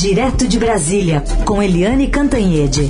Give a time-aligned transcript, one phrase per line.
[0.00, 2.82] Direto de Brasília, com Eliane Cantanhede.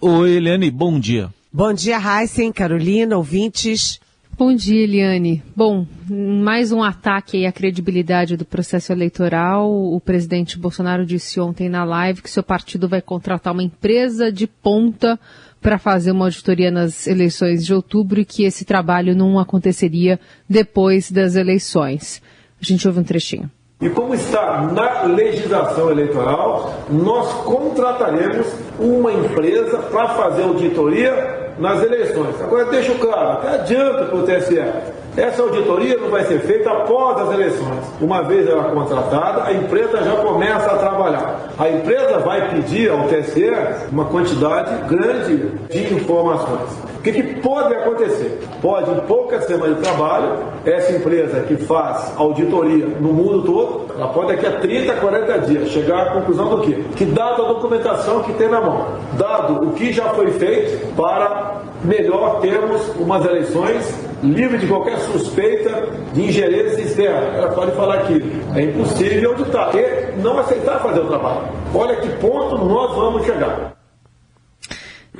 [0.00, 1.30] Oi, Eliane, bom dia.
[1.52, 3.98] Bom dia, Heisen, Carolina, ouvintes.
[4.38, 5.42] Bom dia, Eliane.
[5.54, 9.68] Bom, mais um ataque à credibilidade do processo eleitoral.
[9.68, 14.46] O presidente Bolsonaro disse ontem na live que seu partido vai contratar uma empresa de
[14.46, 15.18] ponta
[15.62, 21.10] para fazer uma auditoria nas eleições de outubro e que esse trabalho não aconteceria depois
[21.10, 22.20] das eleições.
[22.60, 23.48] A gente ouve um trechinho.
[23.80, 28.46] E como está na legislação eleitoral, nós contrataremos
[28.78, 32.40] uma empresa para fazer auditoria nas eleições.
[32.40, 35.01] Agora, deixo claro, até adianta para o TSE.
[35.16, 37.84] Essa auditoria não vai ser feita após as eleições.
[38.00, 41.52] Uma vez ela contratada, a empresa já começa a trabalhar.
[41.58, 43.50] A empresa vai pedir ao TSE
[43.90, 45.36] uma quantidade grande
[45.68, 46.70] de informações.
[46.96, 48.40] O que, que pode acontecer?
[48.62, 54.08] Pode, em poucas semanas de trabalho, essa empresa que faz auditoria no mundo todo, ela
[54.08, 56.82] pode daqui a 30, 40 dias chegar à conclusão do quê?
[56.96, 58.86] Que dado a documentação que tem na mão,
[59.18, 65.88] dado o que já foi feito para melhor termos umas eleições livre de qualquer suspeita
[66.12, 67.36] de ingerência externa.
[67.36, 68.22] Ela pode falar que
[68.54, 71.48] é impossível auditar e não aceitar fazer o trabalho.
[71.74, 73.76] Olha que ponto nós vamos chegar.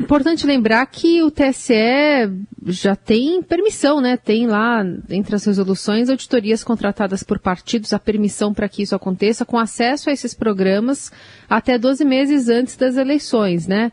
[0.00, 2.32] Importante lembrar que o TSE
[2.66, 4.16] já tem permissão, né?
[4.16, 9.44] Tem lá, entre as resoluções, auditorias contratadas por partidos, a permissão para que isso aconteça,
[9.44, 11.12] com acesso a esses programas
[11.48, 13.92] até 12 meses antes das eleições, né?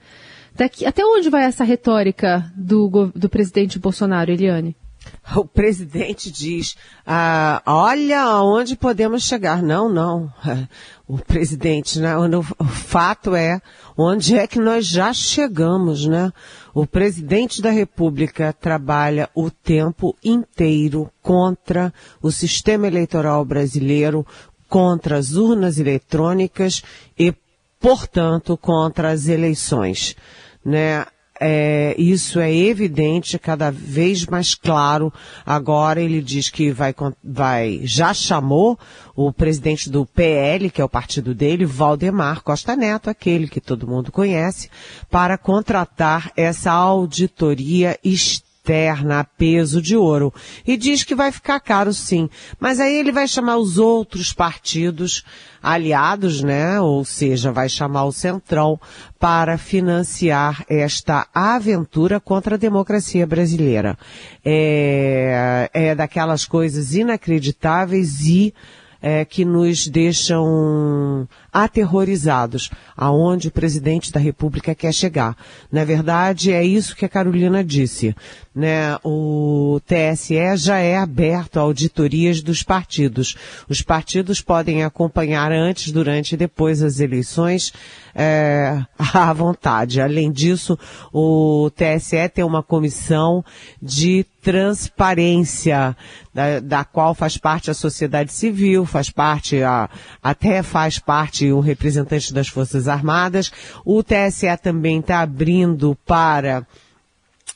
[0.55, 4.75] Daqui, até onde vai essa retórica do, do presidente Bolsonaro, Eliane?
[5.35, 9.61] O presidente diz, ah, olha aonde podemos chegar.
[9.61, 10.31] Não, não.
[11.07, 12.15] O presidente, né?
[12.15, 13.59] o fato é,
[13.97, 16.31] onde é que nós já chegamos, né?
[16.71, 24.23] O presidente da República trabalha o tempo inteiro contra o sistema eleitoral brasileiro,
[24.67, 26.83] contra as urnas eletrônicas
[27.17, 27.33] e,
[27.79, 30.15] portanto, contra as eleições,
[30.63, 31.07] né?
[31.39, 35.13] É, isso é evidente, cada vez mais claro.
[35.45, 38.77] Agora ele diz que vai, vai, já chamou
[39.15, 43.87] o presidente do PL, que é o partido dele, Valdemar Costa Neto, aquele que todo
[43.87, 44.69] mundo conhece,
[45.09, 50.31] para contratar essa auditoria externa externa a peso de ouro.
[50.65, 52.29] E diz que vai ficar caro sim.
[52.59, 55.23] Mas aí ele vai chamar os outros partidos
[55.61, 56.79] aliados, né?
[56.79, 58.79] Ou seja, vai chamar o Centrão
[59.19, 63.97] para financiar esta aventura contra a democracia brasileira.
[64.45, 68.53] É, é daquelas coisas inacreditáveis e
[69.01, 75.35] é, que nos deixam aterrorizados aonde o presidente da República quer chegar.
[75.71, 78.15] Na verdade, é isso que a Carolina disse.
[78.53, 78.97] Né?
[79.03, 83.35] O TSE já é aberto a auditorias dos partidos.
[83.69, 87.71] Os partidos podem acompanhar antes, durante e depois das eleições
[88.13, 90.01] é, à vontade.
[90.01, 90.77] Além disso,
[91.13, 93.43] o TSE tem uma comissão
[93.81, 95.95] de transparência,
[96.33, 99.89] da, da, qual faz parte a sociedade civil, faz parte a,
[100.23, 103.51] até faz parte o representante das Forças Armadas.
[103.85, 106.65] O TSE também está abrindo para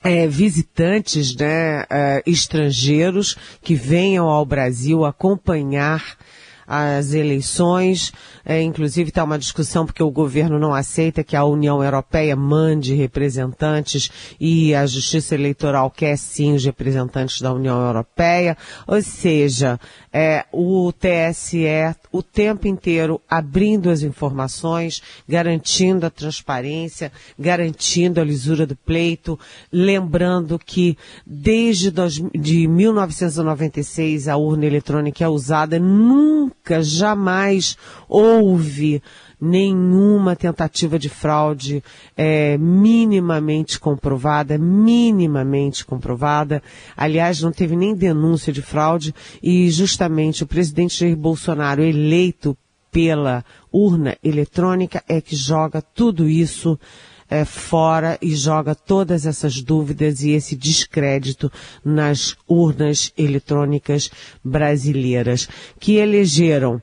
[0.03, 6.17] é, visitantes né, é, estrangeiros que venham ao Brasil acompanhar
[6.67, 8.11] as eleições.
[8.46, 12.94] É, inclusive está uma discussão porque o governo não aceita que a União Europeia mande
[12.94, 18.58] representantes e a Justiça Eleitoral quer sim os representantes da União Europeia.
[18.86, 19.80] Ou seja,
[20.12, 21.66] é, o TSE
[22.12, 29.40] o tempo inteiro abrindo as informações, garantindo a transparência, garantindo a lisura do pleito,
[29.72, 37.75] lembrando que desde dos, de 1996 a urna eletrônica é usada, nunca, jamais
[38.08, 38.32] houve
[39.39, 41.83] nenhuma tentativa de fraude
[42.16, 46.63] é, minimamente comprovada, minimamente comprovada.
[46.95, 52.57] Aliás, não teve nem denúncia de fraude e justamente o presidente Jair Bolsonaro eleito
[52.89, 56.79] pela urna eletrônica é que joga tudo isso
[57.29, 61.51] é, fora e joga todas essas dúvidas e esse descrédito
[61.83, 64.12] nas urnas eletrônicas
[64.44, 66.81] brasileiras que elegeram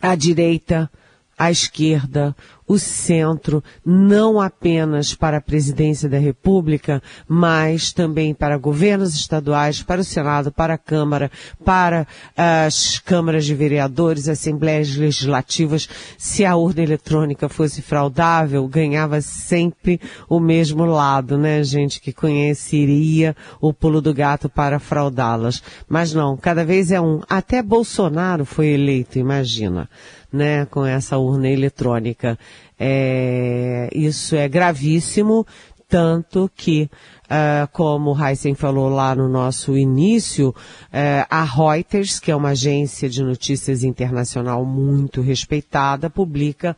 [0.00, 0.90] a direita,
[1.38, 2.34] à esquerda,
[2.68, 10.02] o centro, não apenas para a presidência da República, mas também para governos estaduais, para
[10.02, 11.30] o Senado, para a Câmara,
[11.64, 12.06] para
[12.36, 15.88] as câmaras de vereadores, assembleias legislativas.
[16.18, 19.98] Se a urna eletrônica fosse fraudável, ganhava sempre
[20.28, 25.62] o mesmo lado, né, gente que conheceria o pulo do gato para fraudá-las.
[25.88, 27.22] Mas não, cada vez é um.
[27.30, 29.88] Até Bolsonaro foi eleito, imagina
[30.32, 32.38] né, com essa urna eletrônica.
[32.78, 35.46] É, isso é gravíssimo,
[35.88, 36.88] tanto que,
[37.24, 42.50] uh, como o Heisen falou lá no nosso início, uh, a Reuters, que é uma
[42.50, 46.76] agência de notícias internacional muito respeitada, publica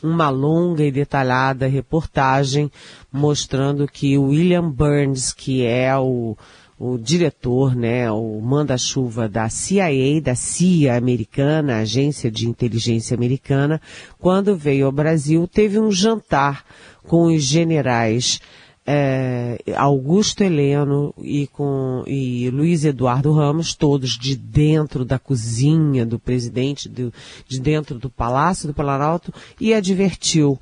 [0.00, 2.70] uma longa e detalhada reportagem
[3.10, 6.36] mostrando que William Burns, que é o
[6.84, 13.80] o diretor, né, o manda-chuva da CIA, da CIA americana, agência de inteligência americana,
[14.18, 16.64] quando veio ao Brasil, teve um jantar
[17.04, 18.40] com os generais
[18.84, 26.18] é, Augusto Heleno e com e Luiz Eduardo Ramos, todos de dentro da cozinha do
[26.18, 27.14] presidente, do,
[27.46, 30.58] de dentro do Palácio do Planalto, e advertiu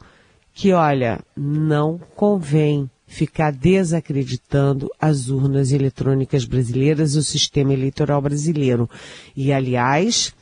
[0.53, 8.89] que, olha, não convém ficar desacreditando as urnas eletrônicas brasileiras o sistema eleitoral brasileiro.
[9.37, 10.33] E, aliás,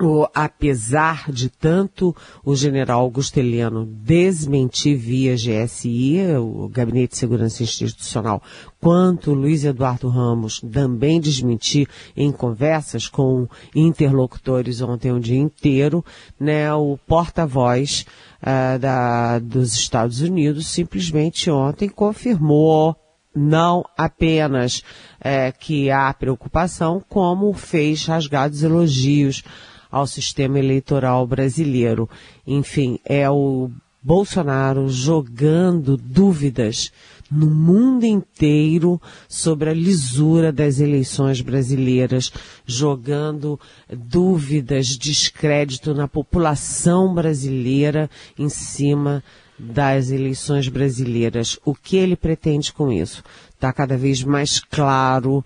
[0.00, 7.62] o, apesar de tanto o general Augusto Heleno desmentir via GSI, o Gabinete de Segurança
[7.62, 8.42] Institucional,
[8.80, 16.04] quanto Luiz Eduardo Ramos também desmentir em conversas com interlocutores ontem o dia inteiro,
[16.38, 18.06] né, o porta-voz
[18.42, 22.96] uh, dos Estados Unidos simplesmente ontem confirmou
[23.34, 24.82] não apenas
[25.20, 29.44] é, que há preocupação, como fez rasgados elogios
[29.90, 32.08] ao sistema eleitoral brasileiro.
[32.46, 33.70] Enfim, é o
[34.02, 36.90] Bolsonaro jogando dúvidas
[37.30, 42.32] no mundo inteiro sobre a lisura das eleições brasileiras,
[42.66, 49.22] jogando dúvidas, descrédito na população brasileira em cima
[49.58, 51.58] das eleições brasileiras.
[51.64, 53.22] O que ele pretende com isso?
[53.50, 55.44] Está cada vez mais claro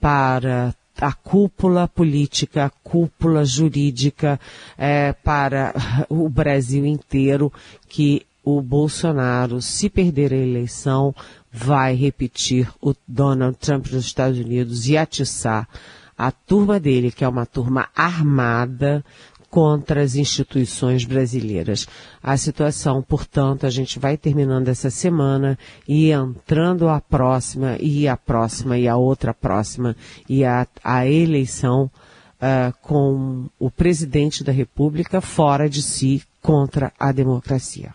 [0.00, 4.40] para a cúpula política, a cúpula jurídica
[4.76, 5.74] é, para
[6.08, 7.52] o Brasil inteiro
[7.88, 11.14] que o Bolsonaro, se perder a eleição,
[11.52, 15.68] vai repetir o Donald Trump nos Estados Unidos e atiçar
[16.16, 19.04] a turma dele, que é uma turma armada,
[19.56, 21.88] contra as instituições brasileiras.
[22.22, 25.58] A situação, portanto, a gente vai terminando essa semana
[25.88, 29.96] e entrando a próxima, e a próxima, e a outra próxima,
[30.28, 31.84] e a, a eleição
[32.34, 37.94] uh, com o presidente da República fora de si contra a democracia.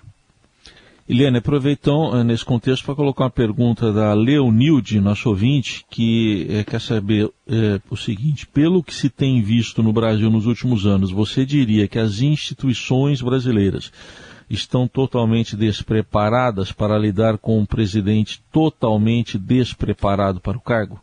[1.12, 6.63] Eliane, aproveitando eh, nesse contexto para colocar uma pergunta da Leonilde, nosso ouvinte, que é,
[6.63, 11.12] quer saber é, o seguinte: pelo que se tem visto no Brasil nos últimos anos,
[11.12, 13.92] você diria que as instituições brasileiras
[14.50, 20.98] estão totalmente despreparadas para lidar com um presidente totalmente despreparado para o cargo?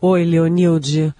[0.00, 1.14] Oi, Leonilde.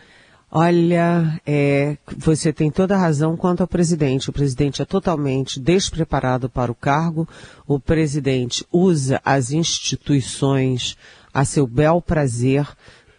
[0.53, 4.31] Olha, é, você tem toda a razão quanto ao presidente.
[4.31, 7.29] O presidente é totalmente despreparado para o cargo.
[7.69, 10.97] O presidente usa as instituições
[11.33, 12.67] a seu bel prazer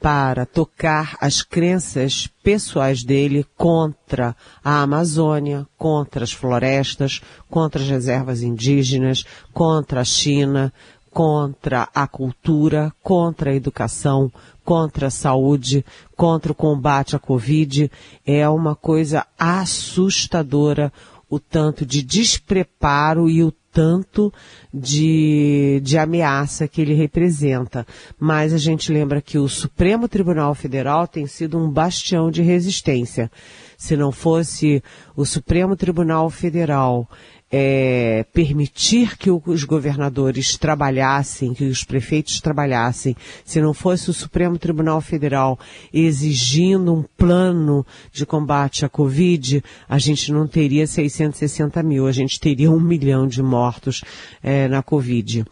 [0.01, 8.42] para tocar as crenças pessoais dele contra a Amazônia, contra as florestas, contra as reservas
[8.42, 9.24] indígenas,
[9.54, 10.74] contra a China,
[11.12, 14.31] contra a cultura, contra a educação,
[14.63, 15.85] contra a saúde,
[16.16, 17.92] contra o combate à Covid.
[18.26, 20.92] É uma coisa assustadora
[21.30, 24.33] o tanto de despreparo e o tanto
[24.74, 27.88] de, de ameaça que ele representa.
[28.19, 33.31] Mas a gente lembra que o Supremo Tribunal Federal tem sido um bastião de resistência.
[33.78, 34.83] Se não fosse
[35.16, 37.09] o Supremo Tribunal Federal
[37.52, 44.58] é, permitir que os governadores trabalhassem, que os prefeitos trabalhassem, se não fosse o Supremo
[44.58, 45.60] Tribunal Federal
[45.94, 52.40] exigindo um plano de combate à Covid, a gente não teria 660 mil, a gente
[52.40, 54.02] teria um milhão de mortos
[54.42, 55.46] é, na Covid.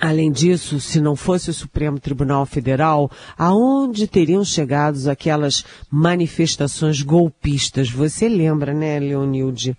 [0.00, 7.88] Além disso, se não fosse o Supremo Tribunal Federal, aonde teriam chegado aquelas manifestações golpistas?
[7.88, 9.76] Você lembra, né, Leonilde?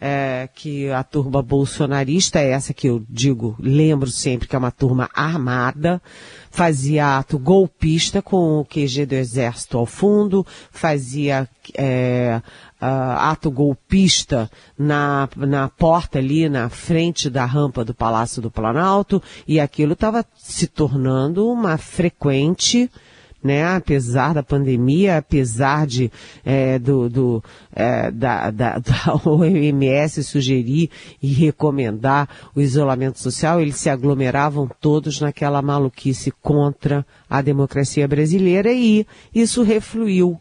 [0.00, 4.70] É, que a turma bolsonarista, é essa que eu digo, lembro sempre que é uma
[4.70, 6.00] turma armada,
[6.50, 12.40] fazia ato golpista com o QG do Exército ao fundo, fazia é,
[12.80, 19.58] ato golpista na, na porta ali, na frente da rampa do Palácio do Planalto, e
[19.58, 22.90] aquilo estava se tornando uma frequente
[23.46, 23.64] né?
[23.64, 26.10] Apesar da pandemia, apesar de
[26.44, 30.90] é, do, do é, da, da, da OMS sugerir
[31.22, 38.72] e recomendar o isolamento social, eles se aglomeravam todos naquela maluquice contra a democracia brasileira
[38.72, 40.40] e isso refluiu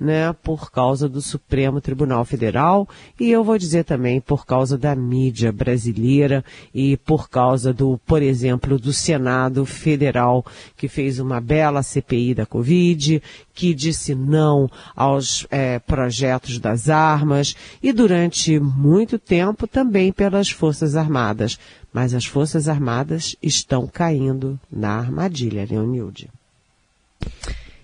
[0.00, 2.88] né, por causa do Supremo Tribunal Federal
[3.18, 6.42] e eu vou dizer também por causa da mídia brasileira
[6.74, 12.46] e por causa do, por exemplo, do Senado Federal que fez uma bela CPI da
[12.46, 20.48] Covid, que disse não aos é, projetos das armas e durante muito tempo também pelas
[20.48, 21.58] Forças Armadas.
[21.92, 26.30] Mas as Forças Armadas estão caindo na armadilha, Leonilde.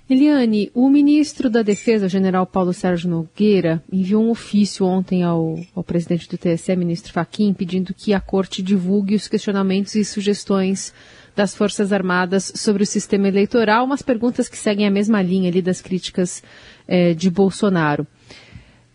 [0.09, 5.83] Eliane, o ministro da Defesa, general Paulo Sérgio Nogueira, enviou um ofício ontem ao, ao
[5.83, 10.95] presidente do TSE, ministro Fachin, pedindo que a corte divulgue os questionamentos e sugestões
[11.35, 15.61] das Forças Armadas sobre o sistema eleitoral, umas perguntas que seguem a mesma linha ali
[15.61, 16.41] das críticas
[16.87, 18.07] é, de Bolsonaro.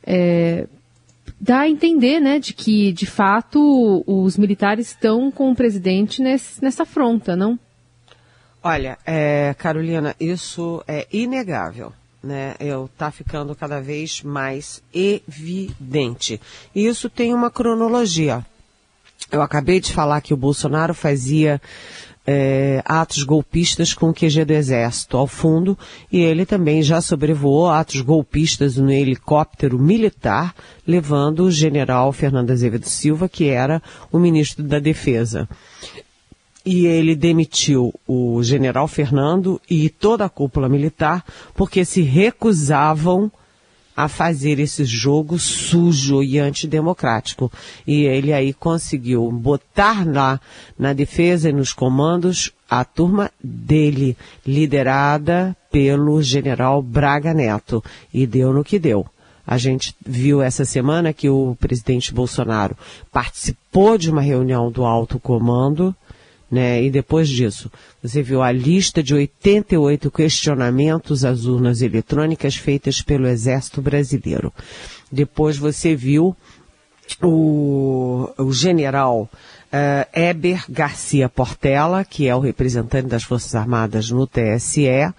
[0.07, 0.65] É,
[1.39, 6.63] dá a entender, né, de que, de fato, os militares estão com o presidente nesse,
[6.63, 7.59] nessa afronta, não?
[8.63, 11.93] Olha, é, Carolina, isso é inegável.
[12.23, 16.39] Né, eu tá ficando cada vez mais evidente.
[16.75, 18.45] E isso tem uma cronologia.
[19.31, 21.59] Eu acabei de falar que o Bolsonaro fazia
[22.27, 25.75] é, atos golpistas com o QG do Exército ao fundo
[26.11, 30.53] e ele também já sobrevoou atos golpistas no helicóptero militar,
[30.85, 35.49] levando o general Fernando Azevedo Silva, que era o ministro da Defesa
[36.65, 41.23] e ele demitiu o general Fernando e toda a cúpula militar
[41.55, 43.31] porque se recusavam
[43.95, 47.51] a fazer esse jogo sujo e antidemocrático.
[47.85, 50.39] E ele aí conseguiu botar lá
[50.77, 54.15] na defesa e nos comandos a turma dele,
[54.47, 57.83] liderada pelo general Braga Neto.
[58.13, 59.05] E deu no que deu.
[59.45, 62.77] A gente viu essa semana que o presidente Bolsonaro
[63.11, 65.93] participou de uma reunião do alto comando
[66.51, 66.83] né?
[66.83, 67.71] E depois disso,
[68.03, 74.53] você viu a lista de 88 questionamentos às urnas eletrônicas feitas pelo Exército Brasileiro.
[75.09, 76.35] Depois você viu
[77.23, 79.29] o, o general
[79.71, 85.13] uh, Eber Garcia Portela, que é o representante das Forças Armadas no TSE,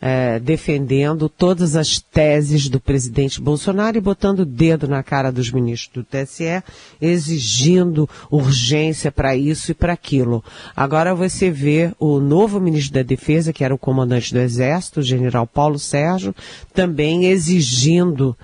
[0.00, 5.50] é, defendendo todas as teses do presidente Bolsonaro e botando o dedo na cara dos
[5.50, 6.62] ministros do TSE,
[7.00, 10.44] exigindo urgência para isso e para aquilo.
[10.76, 15.02] Agora você vê o novo ministro da Defesa, que era o comandante do Exército, o
[15.02, 16.34] general Paulo Sérgio,
[16.74, 18.36] também exigindo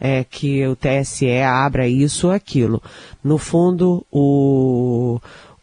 [0.00, 2.82] é, que o TSE abra isso ou aquilo.
[3.22, 5.20] No fundo, o,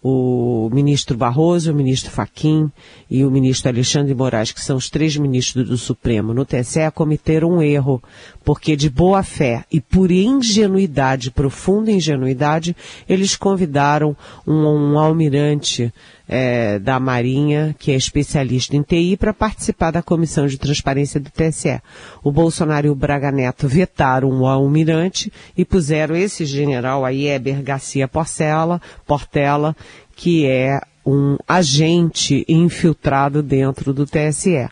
[0.07, 2.71] o ministro Barroso, o ministro Faquim
[3.09, 6.31] e o ministro Alexandre Moraes, que são os três ministros do Supremo.
[6.31, 7.99] No TSE, cometeram um erro,
[8.45, 12.75] porque de boa fé e por ingenuidade, profunda ingenuidade,
[13.09, 15.91] eles convidaram um, um almirante
[16.29, 21.31] é, da Marinha, que é especialista em TI, para participar da Comissão de Transparência do
[21.31, 21.81] TSE.
[22.23, 27.63] O Bolsonaro e o Braga Neto vetaram o almirante e puseram esse general aí, Eber
[27.63, 29.75] Garcia Porcela, Portela,
[30.15, 34.69] que é um agente infiltrado dentro do TSE.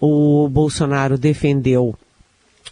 [0.00, 1.96] O Bolsonaro defendeu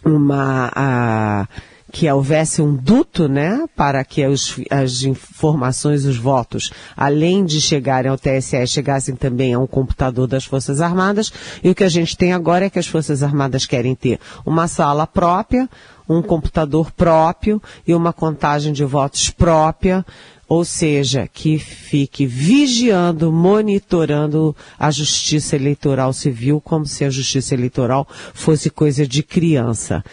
[0.03, 1.47] uma, a,
[1.91, 8.11] que houvesse um duto, né, para que os, as informações, os votos, além de chegarem
[8.11, 11.31] ao TSE, chegassem também a um computador das Forças Armadas.
[11.63, 14.67] E o que a gente tem agora é que as Forças Armadas querem ter uma
[14.67, 15.69] sala própria,
[16.09, 20.05] um computador próprio e uma contagem de votos própria,
[20.47, 28.07] ou seja, que fique vigiando, monitorando a justiça eleitoral civil como se a justiça eleitoral
[28.33, 30.03] fosse coisa de criança.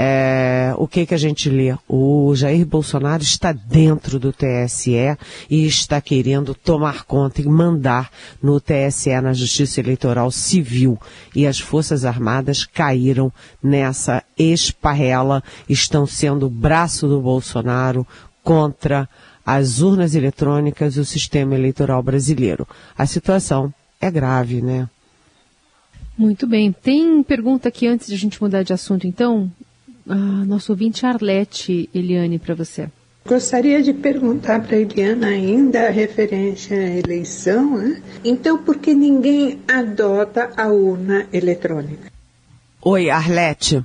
[0.00, 1.76] É, o que que a gente lê?
[1.88, 5.16] O Jair Bolsonaro está dentro do TSE
[5.50, 8.08] e está querendo tomar conta e mandar
[8.40, 10.96] no TSE, na Justiça Eleitoral Civil.
[11.34, 18.06] E as Forças Armadas caíram nessa esparrela, estão sendo o braço do Bolsonaro
[18.44, 19.08] contra
[19.48, 22.68] as urnas eletrônicas e o sistema eleitoral brasileiro.
[22.98, 24.86] A situação é grave, né?
[26.18, 26.70] Muito bem.
[26.70, 29.50] Tem pergunta aqui antes de a gente mudar de assunto, então?
[30.06, 32.90] Ah, nosso ouvinte Arlete, Eliane, para você.
[33.26, 38.02] Gostaria de perguntar para a Eliana ainda referente à eleição, né?
[38.22, 42.12] então por que ninguém adota a urna eletrônica?
[42.82, 43.82] Oi, Arlete.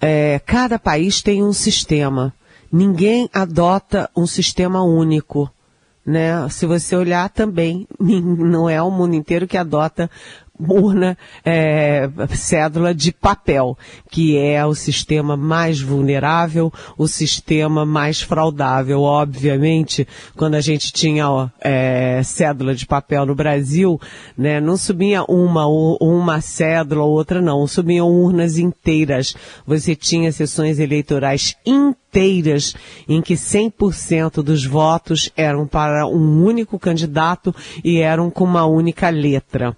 [0.00, 2.34] É, cada país tem um sistema.
[2.70, 5.50] Ninguém adota um sistema único.
[6.04, 6.48] Né?
[6.48, 10.10] Se você olhar também, não é o mundo inteiro que adota
[10.58, 13.76] urna, é, cédula de papel,
[14.10, 19.02] que é o sistema mais vulnerável, o sistema mais fraudável.
[19.02, 24.00] Obviamente, quando a gente tinha ó, é, cédula de papel no Brasil,
[24.36, 29.34] né, não subia uma, uma cédula ou outra não, subiam urnas inteiras.
[29.66, 32.74] Você tinha sessões eleitorais inteiras
[33.08, 39.10] em que 100% dos votos eram para um único candidato e eram com uma única
[39.10, 39.76] letra.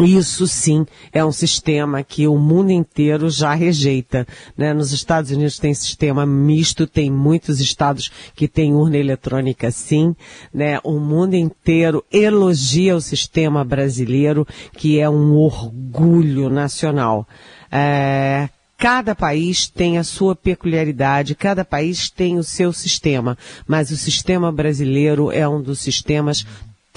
[0.00, 4.26] Isso sim é um sistema que o mundo inteiro já rejeita.
[4.56, 4.72] Né?
[4.72, 10.14] Nos Estados Unidos tem sistema misto, tem muitos estados que têm urna eletrônica sim.
[10.54, 10.78] Né?
[10.84, 17.26] O mundo inteiro elogia o sistema brasileiro, que é um orgulho nacional.
[17.70, 23.36] É, Cada país tem a sua peculiaridade, cada país tem o seu sistema,
[23.66, 26.46] mas o sistema brasileiro é um dos sistemas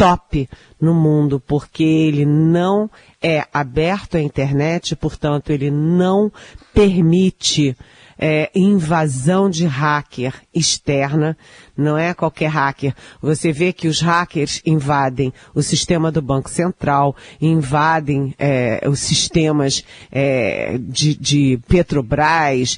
[0.01, 0.49] top
[0.81, 2.89] no mundo, porque ele não
[3.21, 6.31] é aberto à internet, portanto, ele não
[6.73, 7.77] permite
[8.21, 11.35] é, invasão de hacker externa,
[11.75, 12.93] não é qualquer hacker.
[13.19, 19.83] Você vê que os hackers invadem o sistema do Banco Central, invadem é, os sistemas
[20.11, 22.77] é, de, de, Petrobras,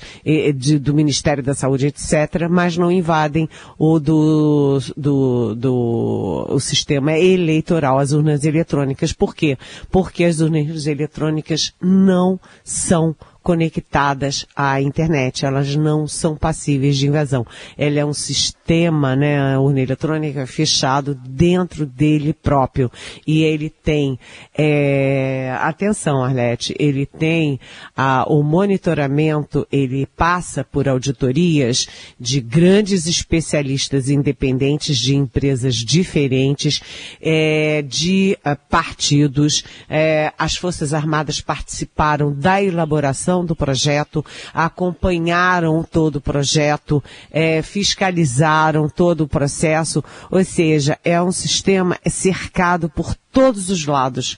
[0.56, 7.18] de, do Ministério da Saúde, etc., mas não invadem o do, do, do o sistema
[7.18, 9.12] eleitoral, as urnas eletrônicas.
[9.12, 9.58] Por quê?
[9.92, 15.46] Porque as urnas eletrônicas não são conectadas à internet.
[15.46, 17.46] Elas não são passíveis de invasão.
[17.78, 22.90] Ela é um sistema, né, a urna eletrônica fechado dentro dele próprio.
[23.28, 24.18] E ele tem,
[24.58, 27.60] é, atenção, Arlete, ele tem
[27.96, 31.88] ah, o monitoramento, ele passa por auditorias
[32.20, 36.82] de grandes especialistas independentes de empresas diferentes,
[37.22, 39.64] é, de uh, partidos.
[39.90, 48.90] É, as Forças Armadas participaram da elaboração do projeto, acompanharam todo o projeto, é, fiscalizaram
[48.90, 54.38] todo o processo, ou seja, é um sistema cercado por todos os lados.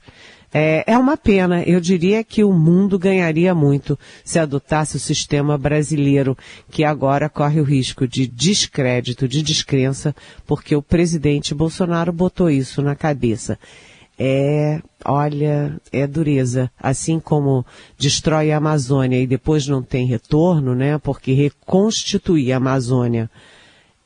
[0.53, 1.63] É, é uma pena.
[1.63, 6.37] Eu diria que o mundo ganharia muito se adotasse o sistema brasileiro,
[6.71, 10.15] que agora corre o risco de descrédito, de descrença,
[10.47, 13.59] porque o presidente Bolsonaro botou isso na cabeça
[14.17, 16.71] é, olha, é dureza.
[16.79, 17.65] Assim como
[17.97, 20.97] destrói a Amazônia e depois não tem retorno, né?
[20.97, 23.29] Porque reconstituir a Amazônia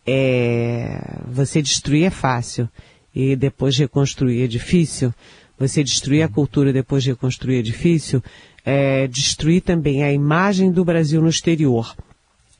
[0.05, 2.67] é, você destruir é fácil
[3.13, 5.13] e depois reconstruir é difícil.
[5.57, 8.23] Você destruir a cultura e depois reconstruir é difícil.
[8.65, 11.95] É, destruir também a imagem do Brasil no exterior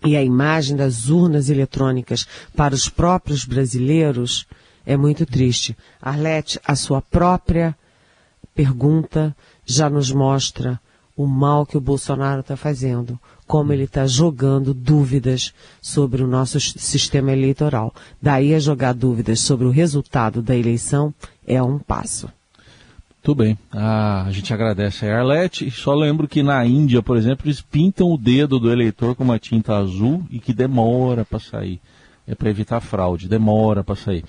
[0.05, 4.45] e a imagem das urnas eletrônicas para os próprios brasileiros
[4.89, 5.77] é muito triste.
[6.01, 7.77] Arlete, a sua própria
[8.55, 10.81] pergunta já nos mostra
[11.15, 16.59] o mal que o Bolsonaro está fazendo, como ele está jogando dúvidas sobre o nosso
[16.59, 17.93] sistema eleitoral.
[18.19, 21.13] Daí a jogar dúvidas sobre o resultado da eleição
[21.45, 22.27] é um passo.
[23.21, 23.59] Tudo bem.
[23.71, 25.69] Ah, a gente agradece a Arlete.
[25.69, 29.37] Só lembro que na Índia, por exemplo, eles pintam o dedo do eleitor com uma
[29.37, 31.79] tinta azul e que demora para sair.
[32.25, 34.23] É para evitar fraude, demora para sair.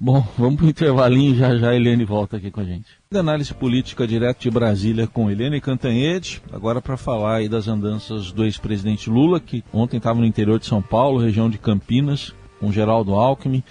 [0.00, 2.86] Bom, vamos para o intervalinho, já já a Eliane volta aqui com a gente.
[3.12, 8.44] Análise política direto de Brasília com Eliane Cantanhede, agora para falar aí das andanças do
[8.44, 13.14] ex-presidente Lula, que ontem estava no interior de São Paulo, região de Campinas, com Geraldo
[13.14, 13.62] Alckmin,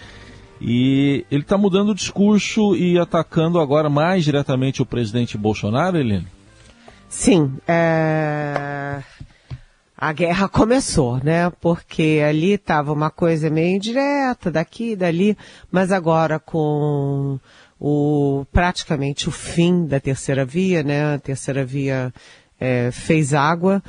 [0.60, 6.28] e ele está mudando o discurso e atacando agora mais diretamente o presidente Bolsonaro, Eliane?
[7.08, 9.02] Sim, é
[9.98, 11.50] a guerra começou, né?
[11.60, 15.36] Porque ali estava uma coisa meio indireta, daqui, dali,
[15.72, 17.40] mas agora com
[17.80, 21.16] o praticamente o fim da terceira via, né?
[21.16, 22.14] A terceira via
[22.60, 23.82] é, fez água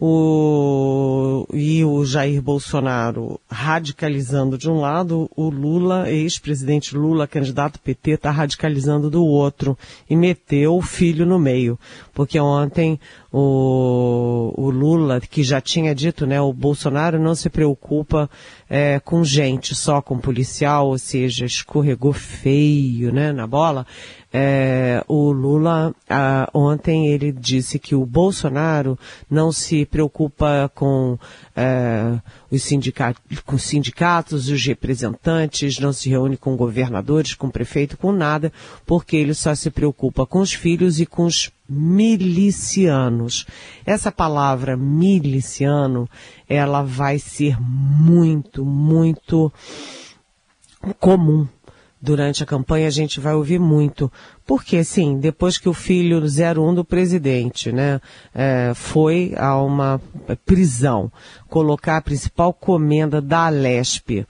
[0.00, 8.12] o, e o Jair Bolsonaro radicalizando de um lado, o Lula, ex-presidente Lula, candidato PT,
[8.12, 9.78] está radicalizando do outro
[10.10, 11.78] e meteu o filho no meio.
[12.14, 12.98] Porque ontem
[13.32, 18.30] o, o Lula, que já tinha dito, né, o Bolsonaro não se preocupa
[18.70, 23.84] é, com gente, só com policial, ou seja, escorregou feio, né, na bola.
[24.36, 28.98] É, o Lula ah, ontem, ele disse que o Bolsonaro
[29.30, 31.16] não se preocupa com,
[31.54, 32.18] eh,
[32.50, 38.52] os sindicatos, com sindicatos, os representantes, não se reúne com governadores, com prefeito, com nada,
[38.84, 43.46] porque ele só se preocupa com os filhos e com os milicianos.
[43.84, 46.08] Essa palavra miliciano,
[46.48, 49.52] ela vai ser muito, muito
[50.98, 51.48] comum
[52.04, 54.12] durante a campanha a gente vai ouvir muito.
[54.46, 57.98] Porque, sim, depois que o filho 01 do presidente, né,
[58.34, 59.98] é, foi a uma
[60.44, 61.10] prisão,
[61.48, 64.26] colocar a principal comenda da Alesp,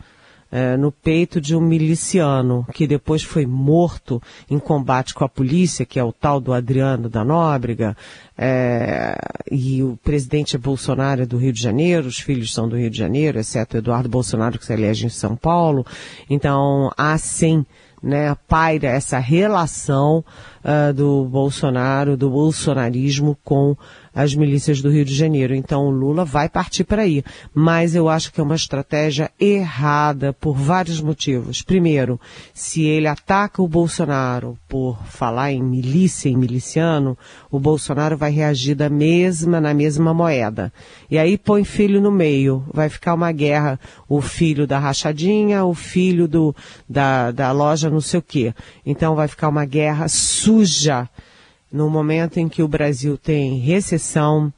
[0.54, 5.84] é, no peito de um miliciano que depois foi morto em combate com a polícia,
[5.84, 7.96] que é o tal do Adriano da Nóbrega,
[8.38, 9.18] é,
[9.50, 12.96] e o presidente é Bolsonaro do Rio de Janeiro, os filhos são do Rio de
[12.96, 15.84] Janeiro, exceto Eduardo Bolsonaro que se elege em São Paulo.
[16.30, 17.66] Então, há sim
[18.00, 20.24] né, paira essa relação
[20.62, 23.76] uh, do Bolsonaro, do bolsonarismo com
[24.14, 25.54] as milícias do Rio de Janeiro.
[25.54, 27.24] Então o Lula vai partir para aí.
[27.52, 31.62] Mas eu acho que é uma estratégia errada por vários motivos.
[31.62, 32.20] Primeiro,
[32.52, 37.18] se ele ataca o Bolsonaro por falar em milícia, em miliciano,
[37.50, 40.72] o Bolsonaro vai reagir da mesma, na mesma moeda.
[41.10, 42.64] E aí põe filho no meio.
[42.72, 43.80] Vai ficar uma guerra.
[44.08, 46.54] O filho da rachadinha, o filho do,
[46.88, 48.54] da, da loja não sei o quê.
[48.86, 51.08] Então vai ficar uma guerra suja
[51.74, 54.52] no momento em que o Brasil tem recessão,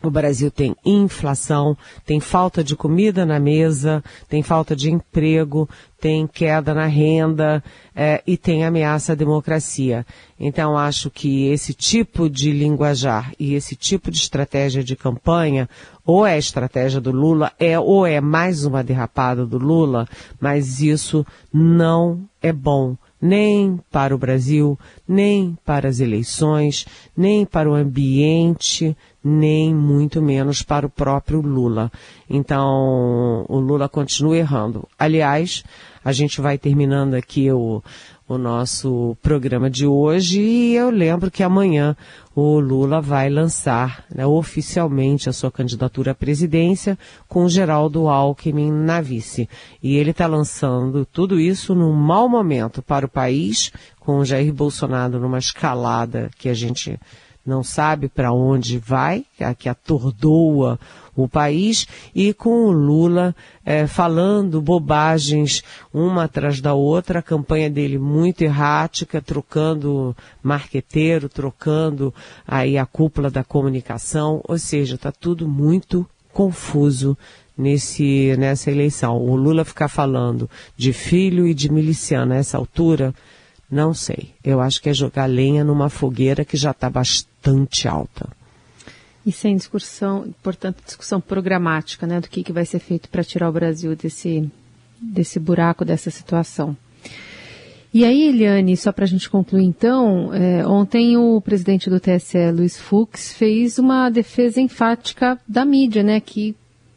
[0.00, 5.68] o Brasil tem inflação, tem falta de comida na mesa, tem falta de emprego,
[6.00, 7.64] tem queda na renda
[7.96, 10.06] é, e tem ameaça à democracia.
[10.38, 15.68] Então acho que esse tipo de linguajar e esse tipo de estratégia de campanha,
[16.04, 20.06] ou é estratégia do Lula, é ou é mais uma derrapada do Lula,
[20.38, 27.70] mas isso não é bom nem para o Brasil, nem para as eleições, nem para
[27.70, 31.90] o ambiente, nem muito menos para o próprio Lula.
[32.28, 34.86] Então, o Lula continua errando.
[34.98, 35.64] Aliás,
[36.06, 37.82] a gente vai terminando aqui o,
[38.28, 41.96] o nosso programa de hoje e eu lembro que amanhã
[42.32, 49.00] o Lula vai lançar né, oficialmente a sua candidatura à presidência com Geraldo Alckmin na
[49.00, 49.48] vice.
[49.82, 54.54] E ele está lançando tudo isso num mau momento para o país, com o Jair
[54.54, 57.00] Bolsonaro numa escalada que a gente
[57.46, 59.24] não sabe para onde vai,
[59.58, 60.78] que atordoa
[61.14, 67.70] o país, e com o Lula é, falando bobagens uma atrás da outra, a campanha
[67.70, 72.12] dele muito errática, trocando marqueteiro, trocando
[72.46, 77.16] aí a cúpula da comunicação, ou seja, está tudo muito confuso
[77.56, 79.16] nesse, nessa eleição.
[79.16, 83.14] O Lula ficar falando de filho e de miliciano a essa altura,
[83.70, 84.30] não sei.
[84.44, 88.28] Eu acho que é jogar lenha numa fogueira que já está bastante alta.
[89.24, 93.48] E sem discussão, portanto, discussão programática, né, do que, que vai ser feito para tirar
[93.48, 94.48] o Brasil desse,
[95.00, 96.76] desse buraco, dessa situação.
[97.92, 102.52] E aí, Eliane, só para a gente concluir então, é, ontem o presidente do TSE,
[102.52, 106.54] Luiz Fux, fez uma defesa enfática da mídia, né, que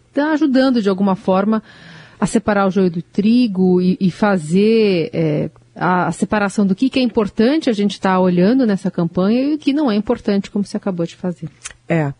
[0.09, 1.63] está ajudando de alguma forma
[2.19, 6.99] a separar o joio do trigo e, e fazer é, a, separação do que, que
[6.99, 10.51] é importante a gente estar tá olhando nessa campanha e o que não é importante,
[10.51, 11.49] como você acabou de fazer.
[11.87, 12.13] É.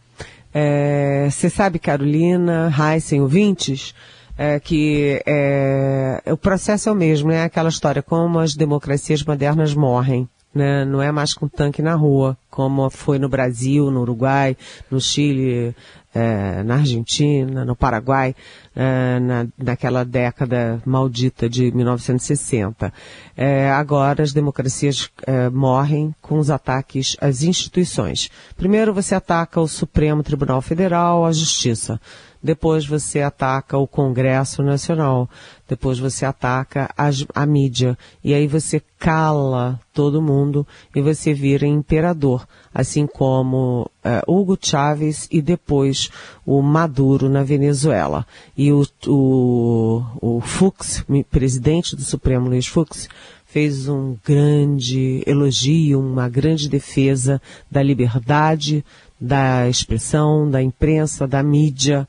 [0.53, 3.93] é você sabe, Carolina, Heisen, ouvintes,
[4.37, 9.73] é, que é, o processo é o mesmo, é aquela história, como as democracias modernas
[9.73, 10.27] morrem.
[10.53, 10.83] Né?
[10.83, 14.57] Não é mais com tanque na rua, como foi no Brasil, no Uruguai,
[14.89, 15.75] no Chile,
[16.13, 18.35] é, na Argentina, no Paraguai,
[18.75, 22.91] é, na, naquela década maldita de 1960.
[23.37, 28.29] É, agora as democracias é, morrem com os ataques às instituições.
[28.57, 31.99] Primeiro você ataca o Supremo Tribunal Federal, a Justiça.
[32.41, 35.29] Depois você ataca o Congresso Nacional.
[35.67, 36.89] Depois você ataca
[37.35, 37.97] a mídia.
[38.23, 42.47] E aí você cala todo mundo e você vira imperador.
[42.73, 46.09] Assim como uh, Hugo Chávez e depois
[46.45, 48.25] o Maduro na Venezuela.
[48.57, 53.09] E o, o, o Fux, presidente do Supremo Luiz Fux,
[53.45, 58.85] fez um grande elogio, uma grande defesa da liberdade,
[59.19, 62.07] da expressão, da imprensa, da mídia,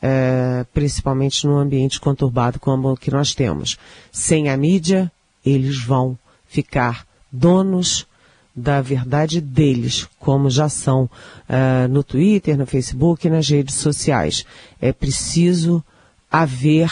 [0.00, 3.78] é, principalmente num ambiente conturbado como o que nós temos.
[4.12, 5.10] Sem a mídia,
[5.44, 8.06] eles vão ficar donos
[8.54, 11.08] da verdade deles, como já são
[11.48, 14.44] é, no Twitter, no Facebook e nas redes sociais.
[14.80, 15.82] É preciso
[16.30, 16.90] haver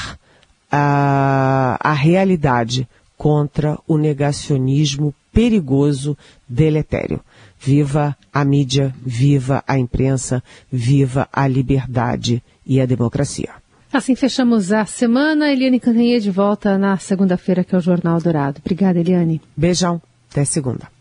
[0.71, 6.17] a, a realidade contra o negacionismo perigoso,
[6.49, 7.21] deletério.
[7.59, 13.51] Viva a mídia, viva a imprensa, viva a liberdade e a democracia.
[13.93, 15.53] Assim fechamos a semana.
[15.53, 18.61] Eliane Cantanhede volta na segunda-feira, que é o Jornal Dourado.
[18.61, 19.41] Obrigada, Eliane.
[19.57, 20.03] Beijão.
[20.31, 20.96] Até segunda.